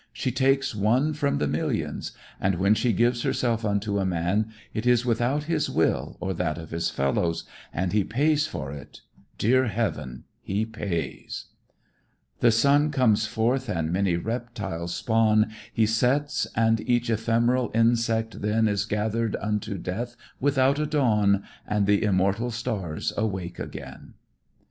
[0.11, 4.87] She takes one from the millions, and when she gives herself unto a man it
[4.87, 9.01] is without his will or that of his fellows, and he pays for it,
[9.37, 11.49] dear heaven, he pays!
[12.39, 18.67] "The sun comes forth and many reptiles spawn, He sets and each ephemeral insect then
[18.67, 24.15] Is gathered unto death without a dawn, And the immortal stars awake again."